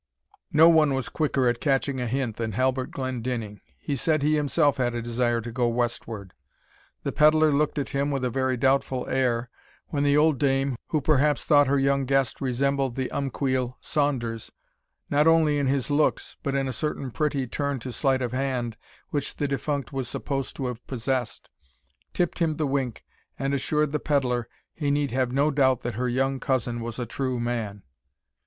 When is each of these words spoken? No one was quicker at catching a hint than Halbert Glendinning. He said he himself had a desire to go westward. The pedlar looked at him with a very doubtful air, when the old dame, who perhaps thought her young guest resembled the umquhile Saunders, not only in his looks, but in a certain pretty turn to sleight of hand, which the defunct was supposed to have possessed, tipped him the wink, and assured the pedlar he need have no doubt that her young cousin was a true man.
No 0.51 0.67
one 0.67 0.95
was 0.95 1.09
quicker 1.09 1.47
at 1.47 1.61
catching 1.61 2.01
a 2.01 2.07
hint 2.07 2.37
than 2.37 2.53
Halbert 2.53 2.89
Glendinning. 2.89 3.61
He 3.77 3.95
said 3.95 4.23
he 4.23 4.35
himself 4.35 4.77
had 4.77 4.95
a 4.95 5.01
desire 5.03 5.41
to 5.41 5.51
go 5.51 5.67
westward. 5.67 6.33
The 7.03 7.11
pedlar 7.11 7.51
looked 7.51 7.77
at 7.77 7.89
him 7.89 8.09
with 8.09 8.25
a 8.25 8.31
very 8.31 8.57
doubtful 8.57 9.07
air, 9.07 9.51
when 9.89 10.01
the 10.01 10.17
old 10.17 10.39
dame, 10.39 10.75
who 10.87 11.01
perhaps 11.01 11.43
thought 11.43 11.67
her 11.67 11.77
young 11.77 12.05
guest 12.05 12.41
resembled 12.41 12.95
the 12.95 13.11
umquhile 13.13 13.75
Saunders, 13.79 14.51
not 15.11 15.27
only 15.27 15.59
in 15.59 15.67
his 15.67 15.91
looks, 15.91 16.35
but 16.41 16.55
in 16.55 16.67
a 16.67 16.73
certain 16.73 17.11
pretty 17.11 17.45
turn 17.45 17.77
to 17.81 17.91
sleight 17.93 18.23
of 18.23 18.31
hand, 18.31 18.77
which 19.09 19.35
the 19.35 19.47
defunct 19.47 19.93
was 19.93 20.07
supposed 20.07 20.55
to 20.55 20.65
have 20.65 20.83
possessed, 20.87 21.51
tipped 22.11 22.39
him 22.39 22.55
the 22.55 22.65
wink, 22.65 23.05
and 23.37 23.53
assured 23.53 23.91
the 23.91 23.99
pedlar 23.99 24.47
he 24.73 24.89
need 24.89 25.11
have 25.11 25.31
no 25.31 25.51
doubt 25.51 25.81
that 25.81 25.93
her 25.93 26.09
young 26.09 26.39
cousin 26.39 26.79
was 26.81 26.97
a 26.97 27.05
true 27.05 27.39
man. 27.39 27.83